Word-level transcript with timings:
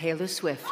Taylor 0.00 0.28
Swift. 0.28 0.66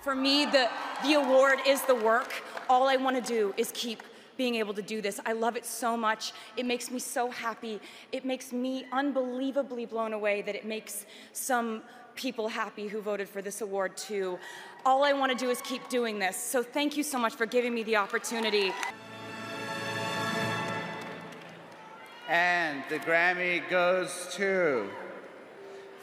For 0.00 0.14
me, 0.14 0.46
the, 0.46 0.70
the 1.04 1.12
award 1.12 1.58
is 1.66 1.82
the 1.82 1.94
work. 1.94 2.32
All 2.68 2.86
I 2.86 2.96
want 2.96 3.16
to 3.16 3.22
do 3.22 3.54
is 3.56 3.70
keep 3.74 4.02
being 4.36 4.56
able 4.56 4.74
to 4.74 4.82
do 4.82 5.00
this. 5.00 5.18
I 5.26 5.32
love 5.32 5.56
it 5.56 5.66
so 5.66 5.96
much. 5.96 6.32
It 6.56 6.66
makes 6.66 6.90
me 6.90 6.98
so 6.98 7.30
happy. 7.30 7.80
It 8.12 8.24
makes 8.24 8.52
me 8.52 8.84
unbelievably 8.92 9.86
blown 9.86 10.12
away 10.12 10.42
that 10.42 10.54
it 10.54 10.64
makes 10.64 11.06
some 11.32 11.82
people 12.14 12.48
happy 12.48 12.88
who 12.88 13.00
voted 13.00 13.28
for 13.28 13.42
this 13.42 13.60
award 13.60 13.96
too. 13.96 14.38
All 14.84 15.02
I 15.02 15.12
want 15.12 15.32
to 15.32 15.38
do 15.38 15.50
is 15.50 15.60
keep 15.62 15.88
doing 15.88 16.18
this. 16.18 16.36
So 16.36 16.62
thank 16.62 16.96
you 16.96 17.02
so 17.02 17.18
much 17.18 17.34
for 17.34 17.46
giving 17.46 17.74
me 17.74 17.82
the 17.82 17.96
opportunity. 17.96 18.72
And 22.28 22.82
the 22.90 22.98
Grammy 22.98 23.68
goes 23.70 24.28
to 24.32 24.88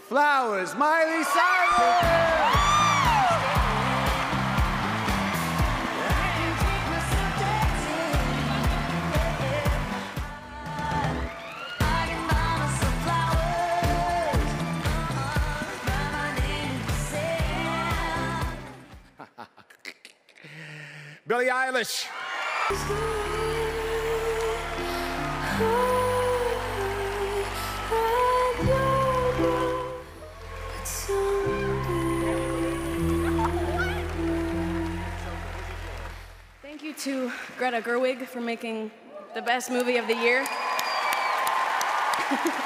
Flowers, 0.07 0.75
Miley 0.75 1.23
Cyrus! 1.23 2.64
Billie 21.27 21.47
Eilish. 21.47 22.05
Thank 36.61 36.83
you 36.83 36.93
to 36.93 37.31
Greta 37.57 37.81
Gerwig 37.81 38.27
for 38.27 38.39
making 38.39 38.91
the 39.33 39.41
best 39.41 39.71
movie 39.71 39.97
of 39.97 40.07
the 40.07 40.15
year. 40.15 40.45